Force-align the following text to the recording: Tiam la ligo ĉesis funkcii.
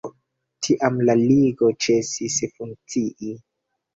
Tiam 0.67 0.95
la 1.09 1.15
ligo 1.19 1.69
ĉesis 1.85 2.37
funkcii. 2.55 3.37